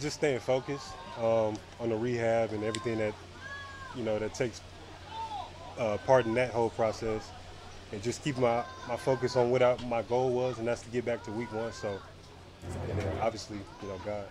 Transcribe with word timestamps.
just 0.00 0.16
staying 0.16 0.40
focused 0.40 0.92
um, 1.18 1.56
on 1.78 1.90
the 1.90 1.96
rehab 1.96 2.52
and 2.52 2.64
everything 2.64 2.98
that 2.98 3.14
you 3.96 4.02
know 4.02 4.18
that 4.18 4.34
takes 4.34 4.60
uh, 5.78 5.96
part 5.98 6.26
in 6.26 6.34
that 6.34 6.50
whole 6.50 6.70
process, 6.70 7.30
and 7.92 8.02
just 8.02 8.22
keep 8.22 8.36
my, 8.38 8.62
my 8.88 8.96
focus 8.96 9.36
on 9.36 9.50
what 9.50 9.62
I, 9.62 9.76
my 9.86 10.02
goal 10.02 10.30
was, 10.30 10.58
and 10.58 10.66
that's 10.66 10.82
to 10.82 10.90
get 10.90 11.04
back 11.04 11.22
to 11.24 11.30
week 11.30 11.52
one. 11.52 11.72
So, 11.72 11.98
and 12.90 12.98
then 12.98 13.08
obviously, 13.20 13.58
you 13.82 13.88
know, 13.88 13.98
God. 14.04 14.24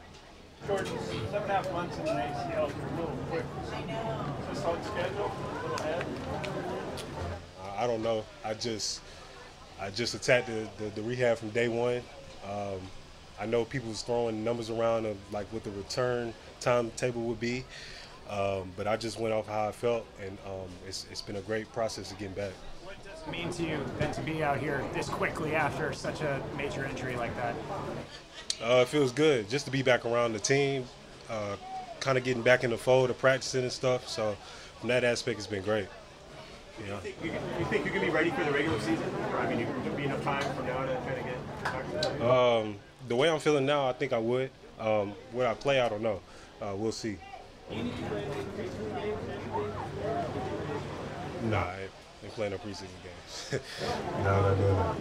Jordyn, 0.68 0.88
seven 1.32 1.44
and 1.44 1.52
a 1.52 1.54
half 1.54 1.72
months 1.72 1.98
in 1.98 2.08
an 2.08 2.18
ACL 2.18 2.68
is 2.68 2.76
a 2.76 2.96
little 3.00 3.18
quick. 3.30 3.44
Is 3.64 4.58
this 4.58 4.66
on 4.66 4.84
schedule? 4.84 5.32
A 5.32 5.62
little 5.62 5.86
ahead? 5.86 6.06
I 7.78 7.88
don't 7.88 8.04
know. 8.04 8.26
I 8.44 8.54
just 8.56 9.02
I 9.80 9.90
just 9.90 10.14
attacked 10.14 10.48
the, 10.48 10.68
the, 10.78 10.90
the 10.90 11.02
rehab 11.02 11.38
from 11.38 11.50
day 11.50 11.70
one. 11.70 12.02
Um, 12.46 12.82
I 13.40 13.46
know 13.46 13.64
people 13.66 13.90
was 13.90 14.02
throwing 14.02 14.44
numbers 14.44 14.70
around 14.70 15.06
of 15.06 15.18
like 15.32 15.48
what 15.48 15.64
the 15.64 15.72
return 15.72 16.34
timetable 16.60 17.22
would 17.24 17.40
be, 17.40 17.64
um, 18.30 18.72
but 18.76 18.88
I 18.88 18.98
just 18.98 19.20
went 19.20 19.34
off 19.34 19.48
how 19.48 19.70
I 19.70 19.72
felt, 19.72 20.06
and 20.22 20.38
um, 20.46 20.68
it's, 20.88 21.06
it's 21.10 21.22
been 21.22 21.38
a 21.38 21.42
great 21.42 21.72
process 21.72 22.12
of 22.12 22.20
getting 22.20 22.36
back. 22.36 22.52
What 22.84 22.96
does 23.04 23.22
it 23.26 23.32
mean 23.32 23.50
to 23.54 23.64
you 23.64 23.80
then 23.98 24.12
to 24.14 24.22
be 24.22 24.44
out 24.44 24.58
here 24.60 24.84
this 24.94 25.08
quickly 25.08 25.56
after 25.56 25.94
such 25.94 26.22
a 26.22 26.42
major 26.58 26.86
injury 26.86 27.16
like 27.16 27.36
that? 27.38 27.56
Uh, 28.62 28.82
it 28.82 28.90
feels 28.90 29.12
good 29.12 29.50
just 29.50 29.66
to 29.66 29.72
be 29.72 29.82
back 29.82 30.06
around 30.06 30.34
the 30.34 30.40
team, 30.40 30.86
uh, 31.30 31.56
kind 32.02 32.18
of 32.18 32.24
getting 32.24 32.44
back 32.44 32.64
in 32.64 32.72
the 32.72 32.78
fold 32.78 33.10
of 33.10 33.18
practicing 33.18 33.64
and 33.64 33.72
stuff. 33.72 34.08
So 34.08 34.36
from 34.80 34.90
that 34.90 35.04
aspect, 35.04 35.38
it's 35.38 35.48
been 35.48 35.64
great. 35.64 35.88
Yeah. 36.86 36.96
You, 36.96 37.00
think 37.00 37.16
you, 37.24 37.32
you 37.60 37.66
think 37.66 37.86
you 37.86 37.92
can 37.92 38.02
be 38.02 38.10
ready 38.10 38.32
for 38.32 38.44
the 38.44 38.52
regular 38.52 38.80
season? 38.80 39.04
Or, 39.32 39.40
I 39.40 39.50
mean, 39.50 39.60
you 39.60 39.68
could 39.84 39.98
be 39.98 40.04
enough 40.04 40.24
time 40.24 40.42
from 40.56 40.66
now 40.66 40.86
to 40.86 40.96
kind 40.96 41.18
of 41.20 41.26
get 41.26 41.64
back 41.64 42.02
to 42.02 42.10
the 42.10 42.32
um, 42.32 42.76
The 43.10 43.16
way 43.16 43.28
I'm 43.28 43.40
feeling 43.40 43.66
now, 43.66 43.90
I 43.90 43.94
think 43.94 44.14
I 44.14 44.20
would. 44.20 44.52
Um, 44.80 45.14
where 45.32 45.48
I 45.48 45.56
play, 45.56 45.82
I 45.82 45.90
don't 45.90 46.04
know. 46.04 46.22
Uh, 46.62 46.76
we'll 46.76 46.92
see. 46.92 47.18
Nah, 47.72 47.80
I 51.58 51.88
ain't 52.24 52.34
playing 52.34 52.52
no 52.52 52.60
preseason 52.60 52.86
games. 53.02 53.52
no, 53.52 53.60
not 54.24 54.56
doing 54.58 54.76
that. 54.76 54.94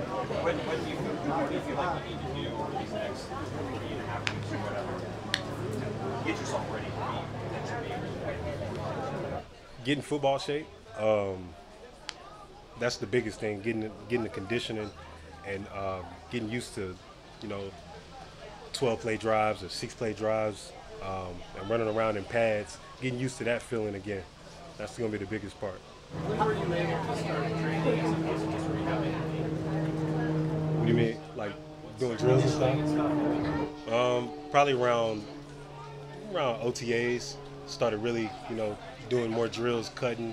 What, 0.43 0.55
what, 0.55 0.83
do 0.83 0.91
you, 0.91 0.97
what 0.97 1.49
do 1.51 1.55
you 1.55 1.61
feel 1.61 1.77
like 1.77 2.03
you 2.09 2.17
need 2.17 2.25
to 2.25 2.29
do 2.33 2.49
over 2.57 2.79
these 2.81 2.93
next 2.93 3.27
three 3.77 3.93
and 3.93 4.01
a 4.01 4.07
half 4.07 4.23
weeks 4.33 4.53
or 4.53 4.57
whatever 4.65 4.93
to 5.77 5.85
get 6.27 6.41
yourself 6.41 6.65
ready 6.73 6.87
to 6.87 6.93
be 6.93 6.97
potentially 7.61 7.93
Get 9.85 9.99
in 9.99 10.03
football 10.03 10.39
shape. 10.39 10.67
Um, 10.97 11.51
that's 12.81 12.97
the 12.97 13.07
biggest 13.07 13.39
thing. 13.39 13.61
Getting 13.61 13.91
getting 14.09 14.25
the 14.25 14.31
conditioning 14.31 14.91
and 15.47 15.67
um, 15.77 16.07
getting 16.31 16.49
used 16.49 16.75
to, 16.77 16.97
you 17.43 17.49
know, 17.49 17.71
12 18.79 19.01
play 19.01 19.17
drives 19.17 19.63
or 19.65 19.69
six 19.69 19.93
play 19.93 20.13
drives 20.13 20.73
um, 21.03 21.35
and 21.59 21.69
running 21.69 21.89
around 21.89 22.17
in 22.17 22.23
pads. 22.25 22.79
Getting 23.03 23.19
used 23.19 23.39
to 23.39 23.45
that 23.45 23.61
feeling 23.61 23.97
again. 23.97 24.23
That's 24.77 24.97
going 24.97 25.11
to 25.11 25.19
be 25.19 25.25
the 25.25 25.29
biggest 25.29 25.61
part. 25.61 25.81
When 26.27 26.39
were 26.39 26.55
you 26.55 26.75
able 26.75 27.07
to 27.07 27.19
start 27.19 27.49
training 27.59 28.01
as 28.01 28.13
opposed 28.13 28.45
to 28.45 28.53
just 28.53 28.67
rehabbing? 28.71 29.15
What 30.77 30.87
do 30.87 30.93
you 30.93 30.97
mean, 30.97 31.21
like 31.37 31.53
doing 31.99 32.17
drills 32.17 32.43
and 32.43 32.89
stuff? 32.89 33.93
Um, 33.93 34.31
probably 34.53 34.75
around 34.75 35.25
around 36.33 36.61
OTAs. 36.63 37.35
Started 37.67 37.99
really, 37.99 38.31
you 38.49 38.57
know, 38.57 38.79
doing 39.09 39.31
more 39.31 39.49
drills, 39.49 39.91
cutting, 39.91 40.33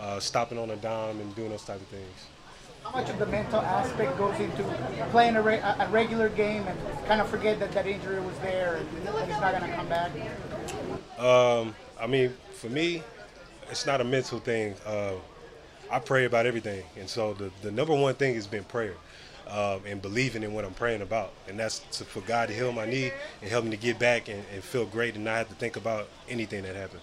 uh, 0.00 0.18
stopping 0.18 0.58
on 0.58 0.70
a 0.70 0.76
dime, 0.76 1.20
and 1.20 1.34
doing 1.36 1.50
those 1.50 1.64
type 1.64 1.80
of 1.80 1.86
things. 1.86 2.26
How 2.84 2.90
much 2.90 3.08
of 3.08 3.18
the 3.18 3.26
mental 3.26 3.60
aspect 3.60 4.18
goes 4.18 4.38
into 4.38 4.62
playing 5.10 5.36
a, 5.36 5.42
re- 5.42 5.58
a 5.58 5.88
regular 5.90 6.28
game 6.28 6.66
and 6.68 6.78
kind 7.06 7.20
of 7.20 7.28
forget 7.28 7.58
that 7.60 7.72
that 7.72 7.86
injury 7.86 8.20
was 8.20 8.38
there 8.40 8.76
and, 8.76 8.88
and 9.08 9.30
it's 9.30 9.40
not 9.40 9.58
going 9.58 9.70
to 9.70 9.76
come 9.76 9.88
back? 9.88 10.12
Um, 11.18 11.74
I 11.98 12.06
mean, 12.06 12.34
for 12.52 12.68
me, 12.68 13.02
it's 13.70 13.86
not 13.86 14.00
a 14.00 14.04
mental 14.04 14.38
thing. 14.38 14.74
Uh, 14.86 15.14
I 15.90 15.98
pray 15.98 16.26
about 16.26 16.44
everything, 16.46 16.84
and 16.98 17.08
so 17.08 17.34
the, 17.34 17.50
the 17.62 17.70
number 17.70 17.94
one 17.94 18.14
thing 18.14 18.34
has 18.34 18.46
been 18.46 18.64
prayer 18.64 18.94
um, 19.48 19.80
and 19.86 20.00
believing 20.02 20.42
in 20.42 20.52
what 20.52 20.64
I'm 20.64 20.74
praying 20.74 21.02
about, 21.02 21.32
and 21.48 21.58
that's 21.58 21.78
to, 21.98 22.04
for 22.04 22.20
God 22.20 22.48
to 22.48 22.54
heal 22.54 22.72
my 22.72 22.84
knee 22.86 23.12
and 23.40 23.50
help 23.50 23.64
me 23.64 23.70
to 23.70 23.76
get 23.76 23.98
back 23.98 24.28
and, 24.28 24.42
and 24.52 24.62
feel 24.62 24.86
great 24.86 25.14
and 25.14 25.24
not 25.24 25.36
have 25.36 25.48
to 25.48 25.54
think 25.54 25.76
about 25.76 26.08
anything 26.28 26.62
that 26.64 26.76
happened. 26.76 27.02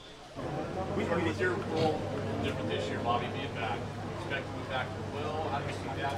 We, 0.97 1.05
I 1.05 1.23
mean, 1.23 1.37
your 1.37 1.51
role 1.51 1.99
different 2.43 2.69
this 2.69 2.87
year, 2.87 2.99
Bobby 3.03 3.27
being 3.33 3.53
back? 3.53 3.77
Expect 4.19 4.45
to 4.45 4.53
be 4.53 4.69
back 4.69 4.87
for 4.87 5.17
Will? 5.17 5.49
How 5.49 5.59
do 5.59 5.65
you 5.67 5.73
see 5.73 6.01
that? 6.01 6.15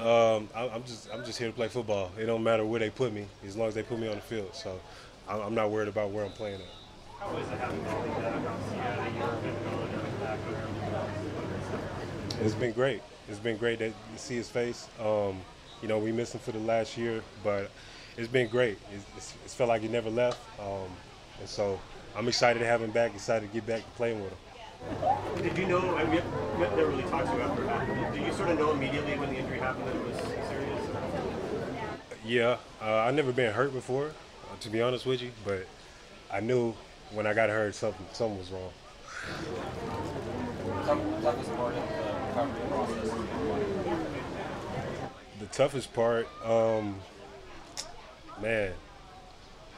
Um, 0.00 0.48
I, 0.54 0.68
I'm 0.68 0.82
just 0.84 1.08
I'm 1.12 1.22
just 1.24 1.38
here 1.38 1.48
to 1.48 1.54
play 1.54 1.68
football. 1.68 2.10
It 2.18 2.24
don't 2.24 2.42
matter 2.42 2.64
where 2.64 2.80
they 2.80 2.88
put 2.88 3.12
me, 3.12 3.26
as 3.46 3.54
long 3.54 3.68
as 3.68 3.74
they 3.74 3.82
put 3.82 3.98
me 3.98 4.08
on 4.08 4.14
the 4.14 4.22
field. 4.22 4.54
So 4.54 4.80
I'm, 5.28 5.40
I'm 5.42 5.54
not 5.54 5.70
worried 5.70 5.88
about 5.88 6.10
where 6.10 6.24
I'm 6.24 6.32
playing 6.32 6.60
at. 6.60 6.66
How 7.18 7.36
is 7.36 7.46
it 7.46 7.58
having 7.58 7.82
Bobby 7.84 8.08
back? 8.08 8.34
Obviously, 8.34 8.76
yeah, 8.78 8.96
the 8.96 9.10
year 9.14 9.28
been 9.42 9.62
going 9.70 9.92
and 9.92 10.20
back 10.20 10.38
over. 10.48 10.70
It's 12.42 12.54
been 12.54 12.72
great. 12.72 13.02
It's 13.28 13.38
been 13.38 13.58
great 13.58 13.78
to 13.80 13.92
see 14.16 14.36
his 14.36 14.48
face. 14.48 14.88
Um, 14.98 15.38
you 15.82 15.88
know, 15.88 15.98
we 15.98 16.12
missed 16.12 16.34
him 16.34 16.40
for 16.40 16.52
the 16.52 16.58
last 16.60 16.96
year, 16.96 17.22
but 17.44 17.70
it's 18.16 18.28
been 18.28 18.48
great. 18.48 18.78
It's, 18.94 19.04
it's, 19.18 19.34
it's 19.44 19.54
felt 19.54 19.68
like 19.68 19.82
he 19.82 19.88
never 19.88 20.08
left, 20.08 20.40
um, 20.58 20.88
and 21.40 21.48
so 21.48 21.78
I'm 22.16 22.26
excited 22.26 22.60
to 22.60 22.66
have 22.66 22.80
him 22.80 22.90
back. 22.90 23.14
Excited 23.14 23.48
to 23.48 23.54
get 23.54 23.66
back 23.66 23.84
to 23.84 23.90
playing 23.90 24.22
with 24.22 24.30
him. 24.30 24.38
Did 25.42 25.56
you 25.56 25.66
know? 25.66 25.96
I 25.96 26.04
mean, 26.04 26.22
never 26.58 26.86
really 26.86 27.02
talked 27.04 27.28
to 27.28 27.34
you 27.34 27.40
after 27.40 27.64
it 27.64 27.68
happened. 27.68 28.14
Did 28.14 28.26
you 28.26 28.32
sort 28.32 28.50
of 28.50 28.58
know 28.58 28.72
immediately 28.72 29.18
when 29.18 29.30
the 29.30 29.36
injury 29.36 29.58
happened 29.58 29.86
that 29.86 29.96
it 29.96 30.04
was 30.04 30.16
serious? 30.48 30.80
Yeah, 32.24 32.56
uh, 32.82 32.96
I've 32.96 33.14
never 33.14 33.32
been 33.32 33.52
hurt 33.52 33.72
before, 33.72 34.06
uh, 34.08 34.56
to 34.60 34.68
be 34.68 34.82
honest 34.82 35.06
with 35.06 35.22
you, 35.22 35.30
but 35.44 35.66
I 36.30 36.40
knew 36.40 36.74
when 37.12 37.26
I 37.26 37.32
got 37.32 37.48
hurt 37.48 37.74
something 37.74 38.06
something 38.12 38.38
was 38.38 38.50
wrong. 38.50 38.70
Toughest 41.22 41.56
part 41.56 41.74
of 41.74 41.82
the 41.88 42.04
recovery 42.28 42.68
process. 42.68 43.10
The 45.40 45.46
toughest 45.46 45.94
part, 45.94 46.28
um, 46.44 46.96
man, 48.42 48.72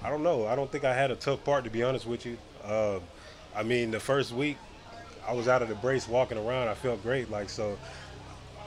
I 0.02 0.10
don't 0.10 0.22
know. 0.22 0.46
I 0.46 0.56
don't 0.56 0.70
think 0.70 0.84
I 0.84 0.94
had 0.94 1.10
a 1.10 1.16
tough 1.16 1.44
part 1.44 1.64
to 1.64 1.70
be 1.70 1.82
honest 1.82 2.06
with 2.06 2.26
you. 2.26 2.36
Uh, 2.64 2.98
I 3.54 3.62
mean, 3.62 3.91
the 3.92 4.00
first 4.00 4.32
week 4.32 4.56
I 5.27 5.33
was 5.34 5.49
out 5.49 5.62
of 5.62 5.69
the 5.69 5.75
brace 5.77 6.09
walking 6.09 6.38
around. 6.38 6.69
I 6.69 6.75
felt 6.75 7.03
great. 7.03 7.31
Like 7.31 7.49
so. 7.49 7.78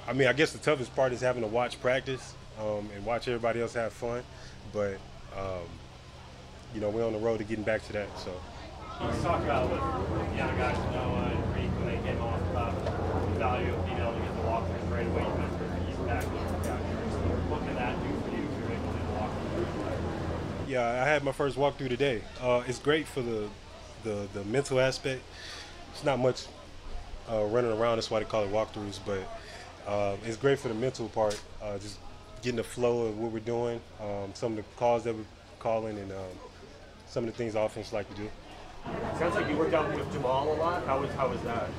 I 0.08 0.14
mean, 0.14 0.28
I 0.28 0.34
guess 0.34 0.52
the 0.52 0.60
toughest 0.60 0.96
part 0.96 1.14
is 1.14 1.22
having 1.22 1.42
to 1.42 1.48
watch 1.48 1.82
practice 1.82 2.34
um, 2.60 2.90
and 2.96 3.04
watch 3.06 3.28
everybody 3.28 3.62
else 3.62 3.74
have 3.74 3.92
fun. 3.92 4.24
But 4.72 4.98
um, 5.36 5.68
you 6.74 6.82
know, 6.82 6.90
we're 6.90 7.06
on 7.06 7.14
the 7.14 7.20
road 7.20 7.38
to 7.40 7.44
getting 7.44 7.64
back 7.64 7.86
to 7.88 7.94
that. 7.94 8.08
So. 8.20 8.32
Let's 9.02 9.22
talk 9.24 9.44
about 9.44 9.70
what 9.70 9.82
the 10.36 10.42
other 10.42 10.56
guys 10.56 10.78
Noah 10.96 11.28
and 11.28 11.56
Reek 11.56 11.68
when 11.84 11.88
they 11.92 12.00
came 12.08 12.22
off 12.22 12.40
about 12.52 12.72
the 12.80 13.40
value 13.40 13.74
of 13.74 13.86
being 13.86 14.00
able 14.00 14.14
to 14.14 14.20
get 14.20 14.36
the 14.40 14.48
walkthroughs 14.48 14.88
right 14.88 15.06
away. 15.06 15.24
You 15.28 15.36
mentioned 15.36 15.88
he's 15.88 16.00
back 16.08 16.24
out 16.24 16.80
here. 16.80 17.04
So 17.12 17.20
what 17.52 17.60
can 17.68 17.76
that 17.76 17.92
do 18.00 18.08
for 18.24 18.32
you 18.32 18.48
if 18.48 18.56
you're 18.56 18.72
able 18.72 18.88
to 18.88 18.96
do 18.96 19.04
the 19.04 19.16
walkthrough? 19.20 20.70
Yeah, 20.70 21.04
I 21.04 21.06
had 21.08 21.24
my 21.26 21.34
first 21.34 21.58
walk 21.58 21.78
through 21.78 21.90
today. 21.90 22.22
Uh, 22.40 22.64
it's 22.68 22.80
great 22.80 23.06
for 23.06 23.22
the, 23.22 23.50
the 24.04 24.28
the 24.34 24.46
mental 24.46 24.80
aspect. 24.80 25.22
It's 25.96 26.04
not 26.04 26.20
much 26.20 26.46
uh, 27.32 27.46
running 27.46 27.72
around. 27.72 27.96
That's 27.96 28.12
why 28.12 28.20
they 28.20 28.26
call 28.26 28.44
it 28.44 28.52
walkthroughs. 28.52 29.00
But 29.06 29.22
uh, 29.90 30.18
it's 30.26 30.36
great 30.36 30.60
for 30.60 30.68
the 30.68 30.74
mental 30.74 31.08
part. 31.08 31.42
Uh, 31.64 31.78
just 31.78 32.00
getting 32.42 32.58
the 32.58 32.66
flow 32.66 33.08
of 33.08 33.18
what 33.18 33.32
we're 33.32 33.40
doing, 33.40 33.80
um, 34.02 34.32
some 34.34 34.52
of 34.52 34.58
the 34.58 34.64
calls 34.76 35.06
that 35.06 35.16
we're 35.16 35.24
calling, 35.58 35.98
and 35.98 36.12
um, 36.12 36.18
some 37.08 37.24
of 37.24 37.32
the 37.32 37.38
things 37.38 37.56
offense 37.56 37.94
like 37.94 38.10
to 38.10 38.16
do. 38.24 38.30
Sounds 39.18 39.36
like 39.36 39.48
you 39.50 39.56
worked 39.56 39.74
out 39.74 39.88
with 39.96 40.12
Jamal 40.12 40.52
a 40.52 40.56
lot. 40.56 40.86
How 40.86 41.00
was 41.00 41.10
how 41.12 41.30
was 41.30 41.42
that? 41.44 41.70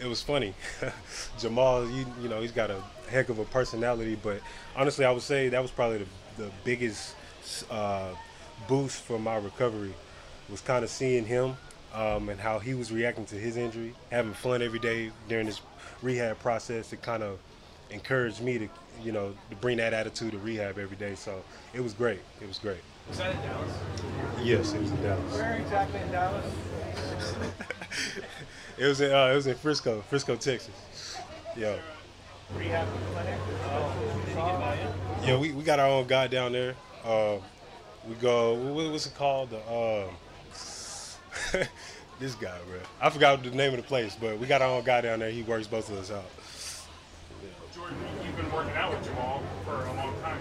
It 0.00 0.06
was 0.06 0.22
funny. 0.22 0.54
Jamal, 1.40 1.90
you, 1.90 2.06
you 2.22 2.28
know, 2.28 2.40
he's 2.40 2.52
got 2.52 2.70
a 2.70 2.80
heck 3.10 3.28
of 3.28 3.40
a 3.40 3.44
personality, 3.44 4.16
but 4.22 4.40
honestly, 4.76 5.04
I 5.04 5.10
would 5.10 5.22
say 5.22 5.48
that 5.48 5.60
was 5.60 5.72
probably 5.72 5.98
the, 5.98 6.44
the 6.44 6.50
biggest 6.62 7.16
uh, 7.72 8.10
boost 8.68 9.02
for 9.02 9.18
my 9.18 9.36
recovery 9.36 9.94
was 10.48 10.60
kind 10.60 10.84
of 10.84 10.90
seeing 10.90 11.26
him 11.26 11.56
um, 11.94 12.28
and 12.28 12.40
how 12.40 12.58
he 12.58 12.74
was 12.74 12.92
reacting 12.92 13.24
to 13.26 13.34
his 13.34 13.56
injury, 13.56 13.94
having 14.10 14.32
fun 14.32 14.62
every 14.62 14.78
day 14.78 15.10
during 15.28 15.46
this 15.46 15.60
rehab 16.02 16.38
process. 16.38 16.92
It 16.92 17.02
kind 17.02 17.22
of 17.22 17.38
encouraged 17.90 18.40
me 18.40 18.58
to, 18.58 18.68
you 19.02 19.12
know, 19.12 19.34
to 19.50 19.56
bring 19.56 19.78
that 19.78 19.92
attitude 19.92 20.32
to 20.32 20.38
rehab 20.38 20.78
every 20.78 20.96
day. 20.96 21.14
So 21.14 21.42
it 21.72 21.80
was 21.80 21.92
great. 21.92 22.20
It 22.40 22.48
was 22.48 22.58
great. 22.58 22.80
Was 23.08 23.18
that 23.18 23.34
in 23.34 23.40
Dallas? 23.42 23.72
Yes, 24.42 24.72
it 24.74 24.82
was 24.82 24.90
in 24.90 25.02
Dallas. 25.02 25.34
Where 25.34 25.54
exactly 25.54 26.00
in 26.00 26.10
Dallas? 26.12 26.44
It 28.78 28.86
was 28.86 29.00
in 29.00 29.12
uh, 29.12 29.26
it 29.26 29.34
was 29.34 29.48
in 29.48 29.56
Frisco, 29.56 30.02
Frisco, 30.02 30.36
Texas. 30.36 30.70
Yeah. 31.56 31.76
Rehab 32.56 32.86
clinic. 33.12 33.34
Oh, 33.64 33.92
did 34.24 34.28
he 34.28 34.34
get 34.34 34.60
buy-in? 34.60 35.28
Yeah, 35.28 35.36
we, 35.36 35.52
we 35.52 35.64
got 35.64 35.80
our 35.80 35.88
own 35.88 36.06
guy 36.06 36.28
down 36.28 36.52
there. 36.52 36.76
Uh, 37.04 37.38
we 38.08 38.14
go. 38.14 38.54
What, 38.54 38.92
what's 38.92 39.06
it 39.06 39.16
called? 39.16 39.50
The 39.50 39.58
uh, 39.58 40.08
this 42.18 42.34
guy, 42.34 42.56
bro. 42.68 42.78
I 43.00 43.10
forgot 43.10 43.42
the 43.42 43.50
name 43.50 43.70
of 43.72 43.78
the 43.78 43.82
place, 43.82 44.16
but 44.20 44.38
we 44.38 44.46
got 44.46 44.62
our 44.62 44.68
own 44.68 44.84
guy 44.84 45.00
down 45.00 45.20
there. 45.20 45.30
He 45.30 45.42
works 45.42 45.66
both 45.66 45.90
of 45.90 45.98
us 45.98 46.10
out. 46.10 46.24
Jordyn, 47.74 47.94
you've 48.24 48.36
been 48.36 48.50
working 48.52 48.74
out 48.74 48.90
with 48.90 49.04
Jamal 49.04 49.42
for 49.64 49.84
a 49.84 49.94
long 49.94 50.14
time. 50.20 50.40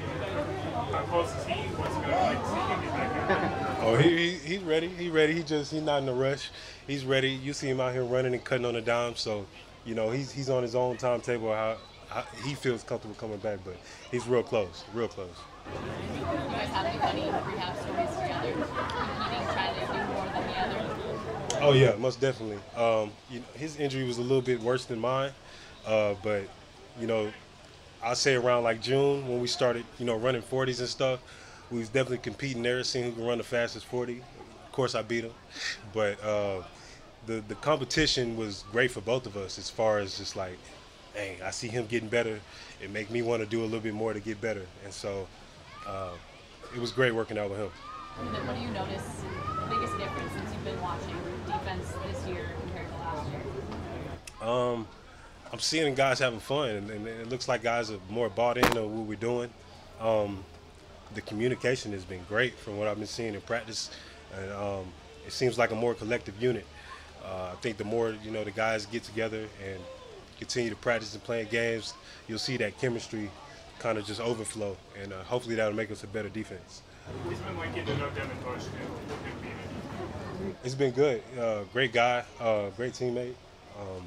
How 0.92 1.04
close 1.10 1.36
is 1.36 1.46
he? 1.46 1.54
What's 1.54 1.94
going 1.94 2.10
to 2.10 2.16
like 2.16 2.46
see 2.46 2.74
him 2.74 2.82
get 2.82 2.94
back? 2.94 3.78
Oh, 3.82 3.96
he, 3.96 4.18
he 4.18 4.38
he's 4.38 4.64
ready. 4.64 4.88
He's 4.88 5.12
ready. 5.12 5.34
He 5.34 5.44
just 5.44 5.72
he's 5.72 5.82
not 5.82 6.02
in 6.02 6.10
a 6.10 6.14
rush. 6.14 6.50
He's 6.88 7.06
ready. 7.06 7.30
You 7.30 7.54
see 7.54 7.70
him 7.70 7.80
out 7.80 7.94
here 7.94 8.04
running 8.04 8.34
and 8.34 8.44
cutting 8.44 8.66
on 8.66 8.74
the 8.74 8.82
dime. 8.82 9.16
So, 9.16 9.46
you 9.86 9.94
know, 9.94 10.10
he's 10.10 10.32
he's 10.32 10.50
on 10.50 10.64
his 10.64 10.76
own 10.76 10.98
timetable. 10.98 11.54
How, 11.54 11.78
how 12.10 12.24
he 12.44 12.56
feels 12.56 12.84
comfortable 12.84 13.16
coming 13.16 13.38
back, 13.38 13.60
but 13.64 13.76
he's 14.10 14.28
real 14.28 14.44
close. 14.44 14.84
Real 14.94 15.08
close. 15.08 15.30
You 16.16 16.22
guys 16.22 16.70
have 16.70 16.86
any 16.86 17.00
funny 17.00 17.22
rehab 17.22 17.78
stories 17.78 18.10
together? 18.10 18.54
Competing, 18.54 19.48
trying 19.54 19.76
to 19.76 19.82
do 19.82 20.14
more 20.14 20.26
than 20.26 20.48
the 20.48 20.58
other? 20.60 21.48
Oh 21.68 21.74
yeah, 21.74 21.96
most 21.98 22.22
definitely. 22.22 22.60
Um, 22.76 23.12
you 23.30 23.40
know, 23.40 23.46
his 23.56 23.78
injury 23.78 24.06
was 24.06 24.18
a 24.18 24.22
little 24.22 24.42
bit 24.42 24.62
worse 24.62 24.86
than 24.86 25.00
mine, 25.00 25.32
uh, 25.86 26.16
but 26.24 26.44
you 27.00 27.08
know, 27.08 27.32
I 28.02 28.14
say 28.14 28.36
around 28.36 28.64
like 28.64 28.82
June 28.82 29.28
when 29.28 29.42
we 29.42 29.48
started, 29.48 29.84
you 30.00 30.06
know, 30.06 30.16
running 30.16 30.42
40s 30.42 30.80
and 30.80 30.88
stuff, 30.88 31.20
we 31.70 31.80
was 31.80 31.90
definitely 31.90 32.20
competing 32.20 32.64
there, 32.64 32.82
seeing 32.84 33.06
who 33.06 33.12
can 33.12 33.26
run 33.26 33.38
the 33.38 33.44
fastest 33.44 33.86
40. 33.88 34.20
Of 34.20 34.72
course, 34.72 34.96
I 34.96 35.02
beat 35.02 35.26
him, 35.26 35.34
but 35.94 36.24
uh, 36.24 36.64
the 37.26 37.44
the 37.50 37.56
competition 37.56 38.38
was 38.38 38.64
great 38.72 38.92
for 38.92 39.02
both 39.02 39.26
of 39.26 39.36
us 39.36 39.58
as 39.58 39.70
far 39.70 40.00
as 40.00 40.18
just 40.18 40.38
like, 40.38 40.58
hey, 41.16 41.38
I 41.44 41.52
see 41.52 41.68
him 41.68 41.86
getting 41.86 42.08
better. 42.08 42.40
It 42.82 42.92
make 42.92 43.12
me 43.12 43.24
want 43.24 43.44
to 43.44 43.50
do 43.50 43.62
a 43.62 43.66
little 43.66 43.82
bit 43.82 43.94
more 43.94 44.14
to 44.14 44.22
get 44.22 44.40
better, 44.40 44.66
and 44.86 44.94
so 44.94 45.28
uh, 45.86 46.12
it 46.74 46.80
was 46.80 46.92
great 46.92 47.14
working 47.14 47.38
out 47.38 47.50
with 47.50 47.60
him. 47.60 47.72
And 48.20 48.34
then 48.34 48.48
what 48.48 48.56
do 48.56 48.62
you 48.62 48.70
notice 48.70 49.24
biggest 49.70 49.98
difference 49.98 50.32
since 50.32 50.54
you've 50.54 50.64
been 50.64 50.82
watching 50.82 51.37
defense 51.68 51.94
this 52.06 52.28
year 52.28 52.46
compared 52.62 52.88
to 52.88 52.98
last 52.98 53.30
year? 53.30 54.50
Um, 54.50 54.88
I'm 55.52 55.60
seeing 55.60 55.94
guys 55.96 56.20
having 56.20 56.40
fun, 56.40 56.70
and, 56.70 56.90
and 56.90 57.08
it 57.08 57.30
looks 57.30 57.48
like 57.48 57.64
guys 57.64 57.92
are 57.92 58.00
more 58.10 58.30
bought 58.30 58.58
in 58.58 58.66
into 58.66 58.84
what 58.84 59.08
we're 59.08 59.16
doing. 59.16 59.50
Um, 60.00 60.44
the 61.16 61.22
communication 61.22 61.92
has 61.94 62.04
been 62.04 62.22
great 62.28 62.58
from 62.58 62.78
what 62.78 62.88
I've 62.88 62.98
been 62.98 63.08
seeing 63.08 63.34
in 63.34 63.42
practice, 63.42 63.90
and 64.36 64.52
um, 64.52 64.86
it 65.26 65.32
seems 65.32 65.58
like 65.58 65.72
a 65.72 65.76
more 65.76 65.94
collective 65.94 66.42
unit. 66.42 66.66
Uh, 67.26 67.52
I 67.54 67.56
think 67.56 67.78
the 67.78 67.84
more 67.84 68.16
you 68.24 68.32
know 68.32 68.44
the 68.44 68.52
guys 68.52 68.86
get 68.86 69.04
together 69.04 69.48
and 69.66 69.80
continue 70.38 70.70
to 70.70 70.76
practice 70.76 71.14
and 71.14 71.24
playing 71.24 71.48
games, 71.50 71.94
you'll 72.28 72.40
see 72.40 72.58
that 72.58 72.78
chemistry 72.80 73.30
kind 73.80 73.98
of 73.98 74.06
just 74.06 74.20
overflow, 74.20 74.78
and 75.02 75.14
uh, 75.14 75.24
hopefully 75.24 75.56
that'll 75.56 75.76
make 75.76 75.92
us 75.92 76.04
a 76.04 76.08
better 76.08 76.30
defense. 76.30 76.82
It's 77.30 77.40
been 77.40 77.58
like 77.58 77.74
getting 77.74 77.96
to 77.96 78.02
know 78.02 78.10
Devin 78.10 78.38
Bush 78.44 78.64
too. 78.64 79.08
It's 80.64 80.76
been 80.76 80.92
good. 80.92 81.24
Uh, 81.40 81.64
great 81.74 81.94
guy, 81.94 82.24
uh, 82.40 82.70
great 82.72 82.94
teammate. 82.94 83.34
Um, 83.80 84.04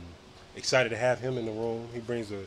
excited 0.56 0.90
to 0.90 0.96
have 0.96 1.20
him 1.20 1.38
in 1.38 1.46
the 1.46 1.52
room. 1.52 1.88
He 1.92 2.00
brings 2.00 2.30
a, 2.32 2.40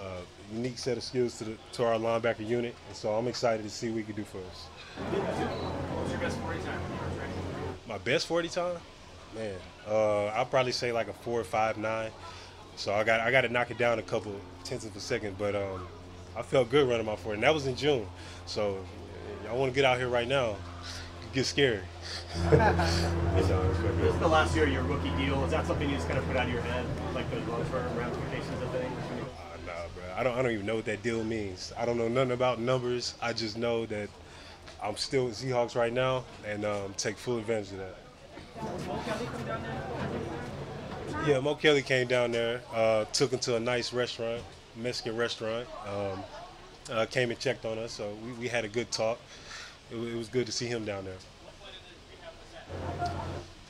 uh 0.00 0.20
unique 0.52 0.78
set 0.78 0.96
of 0.96 1.02
skills 1.02 1.36
to, 1.38 1.44
the, 1.44 1.56
to 1.72 1.84
our 1.84 1.94
linebacker 1.98 2.46
unit, 2.46 2.74
and 2.86 2.96
so 2.96 3.12
I'm 3.12 3.28
excited 3.28 3.62
to 3.64 3.70
see 3.70 3.90
what 3.90 3.98
he 3.98 4.04
can 4.04 4.14
do 4.14 4.24
for 4.24 4.38
us. 4.38 4.66
What 5.12 6.02
was 6.02 6.10
your 6.10 6.20
best 6.20 6.38
40 6.38 6.58
time 6.60 6.80
when 6.80 6.92
you 6.92 7.04
were 7.04 7.18
training? 7.18 7.36
My 7.86 7.98
best 7.98 8.26
40 8.26 8.48
time, 8.48 8.76
man, 9.34 9.54
uh, 9.86 10.26
I'll 10.26 10.46
probably 10.46 10.72
say 10.72 10.90
like 10.92 11.08
a 11.08 11.12
four 11.12 11.38
or 11.40 11.44
five 11.44 11.76
nine. 11.76 12.10
So 12.76 12.94
I 12.94 13.04
got 13.04 13.20
I 13.20 13.30
got 13.30 13.42
to 13.42 13.48
knock 13.48 13.70
it 13.70 13.78
down 13.78 13.98
a 13.98 14.02
couple 14.02 14.34
tenths 14.64 14.86
of 14.86 14.94
a 14.96 15.00
second, 15.00 15.36
but 15.36 15.54
um, 15.54 15.86
I 16.36 16.42
felt 16.42 16.70
good 16.70 16.88
running 16.88 17.04
my 17.06 17.16
40, 17.16 17.34
and 17.34 17.42
that 17.42 17.52
was 17.52 17.66
in 17.66 17.76
June. 17.76 18.06
So 18.46 18.78
y'all 19.44 19.58
want 19.58 19.72
to 19.72 19.74
get 19.74 19.84
out 19.84 19.98
here 19.98 20.08
right 20.08 20.28
now, 20.28 20.56
it 21.38 21.42
get 21.42 21.46
scary. 21.46 21.80
It's 23.38 23.48
This 23.48 24.14
is 24.14 24.18
the 24.20 24.28
last 24.28 24.54
year 24.54 24.64
of 24.64 24.72
your 24.72 24.82
rookie 24.82 25.10
deal. 25.10 25.44
Is 25.44 25.52
that 25.52 25.66
something 25.66 25.88
you 25.88 25.94
just 25.94 26.08
kind 26.08 26.18
of 26.18 26.26
put 26.26 26.36
out 26.36 26.46
of 26.46 26.52
your 26.52 26.62
head, 26.62 26.84
like 27.14 27.30
the 27.30 27.36
long-term 27.50 27.96
ramifications 27.96 28.62
of 28.62 28.70
things? 28.70 28.92
Uh, 29.38 29.56
nah, 29.66 29.72
bro. 29.94 30.04
I 30.16 30.22
don't. 30.24 30.36
I 30.36 30.42
don't 30.42 30.52
even 30.52 30.66
know 30.66 30.76
what 30.76 30.84
that 30.86 31.02
deal 31.02 31.22
means. 31.22 31.72
I 31.78 31.84
don't 31.84 31.96
know 31.96 32.08
nothing 32.08 32.32
about 32.32 32.60
numbers. 32.60 33.14
I 33.22 33.32
just 33.32 33.56
know 33.56 33.86
that 33.86 34.08
I'm 34.82 34.96
still 34.96 35.26
with 35.26 35.40
Seahawks 35.40 35.76
right 35.76 35.92
now, 35.92 36.24
and 36.46 36.64
um, 36.64 36.94
take 36.96 37.16
full 37.16 37.38
advantage 37.38 37.72
of 37.72 37.78
that. 37.78 37.96
Yeah, 41.26 41.40
Mo 41.40 41.54
Kelly 41.54 41.82
came 41.82 42.08
down 42.08 42.32
there, 42.32 42.60
uh, 42.74 43.04
took 43.12 43.32
him 43.32 43.38
to 43.40 43.56
a 43.56 43.60
nice 43.60 43.92
restaurant, 43.92 44.42
Mexican 44.76 45.16
restaurant. 45.16 45.68
Um, 45.86 46.20
uh, 46.90 47.06
came 47.06 47.30
and 47.30 47.38
checked 47.38 47.64
on 47.64 47.78
us, 47.78 47.92
so 47.92 48.10
we, 48.24 48.32
we 48.32 48.48
had 48.48 48.64
a 48.64 48.68
good 48.68 48.90
talk. 48.90 49.18
It, 49.90 49.96
it 49.96 50.16
was 50.16 50.28
good 50.28 50.46
to 50.46 50.52
see 50.52 50.66
him 50.66 50.84
down 50.84 51.04
there. 51.04 51.14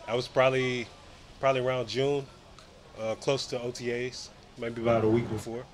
I 0.06 0.14
was 0.14 0.26
probably 0.26 0.86
probably 1.40 1.60
around 1.60 1.88
June, 1.88 2.26
uh, 3.00 3.14
close 3.16 3.46
to 3.48 3.58
OTAs, 3.58 4.28
maybe 4.58 4.82
about 4.82 5.04
a 5.04 5.08
week 5.08 5.28
before. 5.30 5.64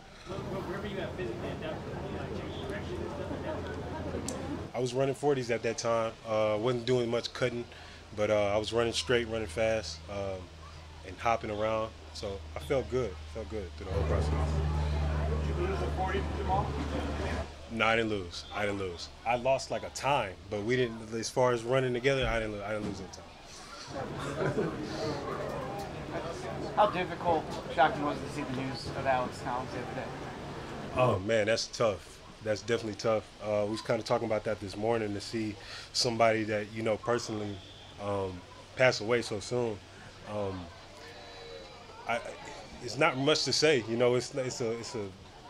I 4.74 4.80
was 4.80 4.92
running 4.92 5.14
40s 5.14 5.50
at 5.50 5.62
that 5.62 5.78
time. 5.78 6.12
Uh, 6.26 6.58
wasn't 6.60 6.84
doing 6.84 7.08
much 7.10 7.32
cutting, 7.32 7.64
but 8.16 8.30
uh, 8.30 8.52
I 8.54 8.56
was 8.56 8.72
running 8.72 8.92
straight, 8.92 9.28
running 9.28 9.46
fast, 9.46 9.98
um, 10.10 10.40
and 11.06 11.16
hopping 11.18 11.50
around. 11.50 11.90
So 12.12 12.38
I 12.56 12.58
felt 12.60 12.90
good. 12.90 13.14
Felt 13.34 13.48
good 13.50 13.70
through 13.76 13.86
the 13.86 13.92
whole 13.92 14.02
process. 14.04 14.30
Did 15.46 15.56
you 15.56 15.66
lose 15.66 15.80
at 15.80 15.96
40, 15.96 16.20
Jamal? 16.38 16.66
No, 17.74 17.86
I 17.86 17.96
didn't 17.96 18.10
lose. 18.10 18.44
I 18.54 18.66
didn't 18.66 18.78
lose. 18.78 19.08
I 19.26 19.34
lost 19.36 19.70
like 19.72 19.82
a 19.82 19.88
time, 19.90 20.34
but 20.48 20.62
we 20.62 20.76
didn't. 20.76 21.12
As 21.12 21.28
far 21.28 21.52
as 21.52 21.64
running 21.64 21.92
together, 21.92 22.26
I 22.26 22.38
didn't. 22.38 22.56
lo- 22.58 22.64
I 22.64 22.72
didn't 22.72 22.86
lose 22.86 23.00
any 23.00 23.08
time. 23.10 24.72
How 26.76 26.86
difficult, 26.86 27.44
shocking 27.74 28.04
was 28.04 28.16
it 28.16 28.26
to 28.26 28.32
see 28.32 28.42
the 28.42 28.62
news 28.62 28.86
of 28.96 29.06
Alex 29.06 29.40
Collins 29.44 29.70
the 29.72 29.78
other 29.78 29.94
day? 29.94 30.06
Oh 30.96 31.18
man, 31.20 31.46
that's 31.46 31.66
tough. 31.66 32.20
That's 32.44 32.62
definitely 32.62 32.94
tough. 32.94 33.24
Uh, 33.42 33.62
we 33.64 33.72
was 33.72 33.80
kind 33.80 33.98
of 34.00 34.06
talking 34.06 34.26
about 34.26 34.44
that 34.44 34.60
this 34.60 34.76
morning 34.76 35.14
to 35.14 35.20
see 35.20 35.54
somebody 35.92 36.44
that 36.44 36.72
you 36.72 36.82
know 36.82 36.96
personally 36.96 37.56
um, 38.02 38.40
pass 38.76 39.00
away 39.00 39.22
so 39.22 39.40
soon. 39.40 39.76
Um, 40.30 40.60
I, 42.08 42.20
it's 42.82 42.98
not 42.98 43.16
much 43.16 43.44
to 43.44 43.52
say. 43.52 43.82
You 43.88 43.96
know, 43.96 44.14
it's 44.14 44.34
it's 44.34 44.60
a 44.60 44.70
it's 44.72 44.94
a 44.94 45.06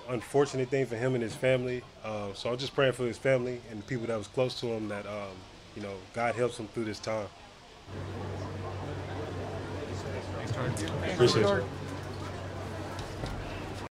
unfortunate 0.09 0.69
thing 0.69 0.87
for 0.87 0.97
him 0.97 1.15
and 1.15 1.23
his 1.23 1.35
family. 1.35 1.83
Uh, 2.05 2.33
so 2.35 2.51
I'm 2.51 2.59
just 2.59 2.75
praying 2.75 2.93
for 2.93 3.07
his 3.07 3.19
family 3.19 3.61
and 3.71 3.81
the 3.81 3.85
people 3.85 4.07
that 4.07 4.19
was 4.19 4.27
close 4.27 4.59
to 4.61 4.67
him 4.67 4.89
that 4.89 5.07
um, 5.07 5.37
you 5.77 5.83
know 5.83 5.95
God 6.13 6.35
helps 6.35 6.59
him 6.59 6.69
through 6.69 6.85
this 6.85 6.99
time. 6.99 7.27
Appreciate 11.13 11.47
you. 11.47 11.65